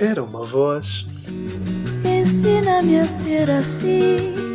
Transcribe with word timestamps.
era 0.00 0.24
uma 0.24 0.44
voz. 0.44 1.06
Ensina-me 2.04 2.98
a 2.98 3.04
ser 3.04 3.50
assim. 3.50 4.49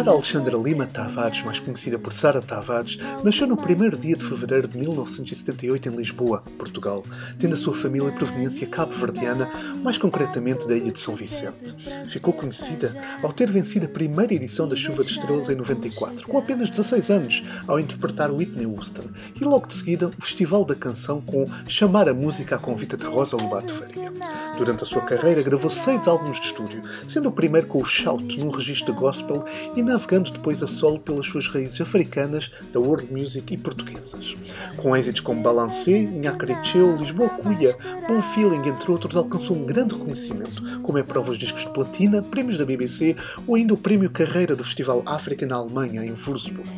Sara 0.00 0.12
Alexandra 0.12 0.56
Lima 0.56 0.86
Tavares, 0.86 1.42
mais 1.42 1.58
conhecida 1.58 1.98
por 1.98 2.14
Sara 2.14 2.40
Tavares, 2.40 2.96
nasceu 3.22 3.46
no 3.46 3.54
primeiro 3.54 3.98
dia 3.98 4.16
de 4.16 4.24
fevereiro 4.24 4.66
de 4.66 4.78
1978 4.78 5.90
em 5.90 5.92
Lisboa, 5.94 6.42
Portugal, 6.56 7.04
tendo 7.38 7.52
a 7.52 7.58
sua 7.58 7.74
família 7.74 8.10
proveniência 8.10 8.66
cabo-verdiana, 8.66 9.50
mais 9.82 9.98
concretamente 9.98 10.66
da 10.66 10.74
ilha 10.74 10.90
de 10.90 10.98
São 10.98 11.14
Vicente. 11.14 11.76
Ficou 12.06 12.32
conhecida 12.32 12.96
ao 13.22 13.30
ter 13.30 13.50
vencido 13.50 13.84
a 13.84 13.90
primeira 13.90 14.32
edição 14.32 14.66
da 14.66 14.74
Chuva 14.74 15.04
de 15.04 15.10
Estrelas 15.10 15.50
em 15.50 15.54
94, 15.54 16.26
com 16.26 16.38
apenas 16.38 16.70
16 16.70 17.10
anos, 17.10 17.42
ao 17.68 17.78
interpretar 17.78 18.32
Whitney 18.32 18.64
Houston, 18.64 19.04
e 19.38 19.44
logo 19.44 19.66
de 19.66 19.74
seguida 19.74 20.08
o 20.08 20.22
Festival 20.22 20.64
da 20.64 20.74
Canção 20.74 21.20
com 21.20 21.44
Chamar 21.68 22.08
a 22.08 22.14
Música 22.14 22.56
à 22.56 22.58
Convita 22.58 22.96
de 22.96 23.04
Rosa 23.04 23.36
Lobato 23.36 23.74
Faria. 23.74 24.10
Durante 24.56 24.82
a 24.82 24.86
sua 24.86 25.02
carreira 25.02 25.42
gravou 25.42 25.70
seis 25.70 26.06
álbuns 26.06 26.40
de 26.40 26.46
estúdio, 26.46 26.82
sendo 27.06 27.28
o 27.28 27.32
primeiro 27.32 27.66
com 27.66 27.80
o 27.80 27.84
Shout 27.84 28.38
num 28.38 28.50
registro 28.50 28.92
de 28.92 28.98
gospel 28.98 29.44
e 29.74 29.82
navegando 29.90 30.30
depois 30.30 30.62
a 30.62 30.66
solo 30.68 31.00
pelas 31.00 31.26
suas 31.26 31.48
raízes 31.48 31.80
africanas, 31.80 32.50
da 32.72 32.78
world 32.78 33.12
music 33.12 33.52
e 33.52 33.58
portuguesas. 33.58 34.36
Com 34.76 34.96
êxitos 34.96 35.20
como 35.20 35.42
Balancé, 35.42 36.00
Nhacrecheu, 36.00 36.96
Lisboa 36.96 37.28
Cuia, 37.30 37.74
Bom 38.06 38.22
Feeling, 38.22 38.68
entre 38.68 38.90
outros, 38.90 39.16
alcançou 39.16 39.56
um 39.56 39.64
grande 39.64 39.94
reconhecimento, 39.94 40.80
como 40.80 40.98
é 40.98 41.02
prova 41.02 41.32
os 41.32 41.38
discos 41.38 41.62
de 41.62 41.70
platina, 41.70 42.22
prémios 42.22 42.56
da 42.56 42.64
BBC 42.64 43.16
ou 43.46 43.56
ainda 43.56 43.74
o 43.74 43.76
prémio 43.76 44.10
Carreira 44.10 44.54
do 44.54 44.62
Festival 44.62 45.02
África 45.04 45.44
na 45.44 45.56
Alemanha, 45.56 46.04
em 46.04 46.12
Würzburg. 46.12 46.70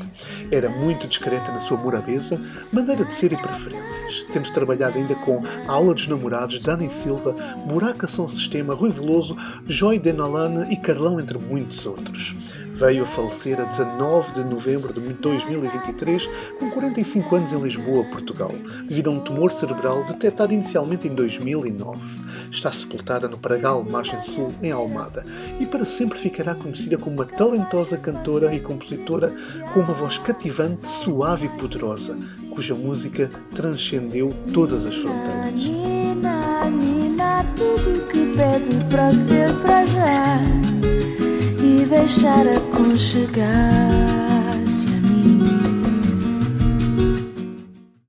Era 0.51 0.71
muito 0.71 1.07
discreta 1.07 1.53
na 1.53 1.61
sua 1.61 1.77
morabeza, 1.77 2.41
maneira 2.73 3.05
de 3.05 3.13
ser 3.13 3.33
e 3.33 3.37
preferências, 3.37 4.27
tendo 4.33 4.53
trabalhado 4.53 4.97
ainda 4.97 5.15
com 5.17 5.43
Aula 5.67 5.93
dos 5.93 6.07
Namorados, 6.07 6.59
Dani 6.61 6.89
Silva, 6.89 7.35
Buraca 7.67 8.09
São 8.09 8.27
Sistema, 8.27 8.75
Rui 8.75 8.91
Veloso, 8.91 9.37
Joy 9.67 9.99
Denalana 9.99 10.67
e 10.71 10.77
Carlão, 10.77 11.21
entre 11.21 11.39
muitos 11.39 11.85
outros 11.85 12.35
veio 13.03 13.05
a 13.05 13.07
falecer 13.07 13.61
a 13.61 13.65
19 13.65 14.33
de 14.33 14.45
novembro 14.45 14.93
de 14.93 15.01
2023, 15.01 16.29
com 16.59 16.71
45 16.71 17.37
anos 17.37 17.53
em 17.53 17.61
Lisboa, 17.61 18.05
Portugal, 18.05 18.53
devido 18.87 19.11
a 19.11 19.13
um 19.13 19.21
tumor 19.21 19.51
cerebral 19.51 20.05
detectado 20.05 20.53
inicialmente 20.53 21.09
em 21.09 21.15
2009. 21.15 22.01
Está 22.51 22.71
sepultada 22.71 23.29
no 23.29 23.39
Pragal, 23.39 23.85
margem 23.85 24.21
sul, 24.21 24.49
em 24.63 24.71
Almada, 24.71 25.25
e 25.59 25.67
para 25.67 25.85
sempre 25.85 26.19
ficará 26.19 26.55
conhecida 26.55 26.97
como 26.97 27.17
uma 27.17 27.25
talentosa 27.25 27.97
cantora 27.97 28.55
e 28.55 28.61
compositora 28.61 29.33
com 29.73 29.81
uma 29.81 29.95
voz 29.95 30.19
cativante, 30.19 30.89
suave 30.89 31.47
e 31.47 31.49
poderosa, 31.51 32.17
cuja 32.55 32.75
música 32.75 33.31
transcendeu 33.55 34.35
todas 34.53 34.87
as 34.87 34.97
fronteiras. 34.97 35.55
Nina, 35.55 36.71
Nina, 36.71 37.45
tudo 37.57 38.07
que 38.07 38.27
pede 38.37 38.85
para 38.91 39.13
ser 39.13 39.53
para 39.63 39.85
já 39.87 40.62
deixar 42.03 42.49
aconchegar. 42.49 44.22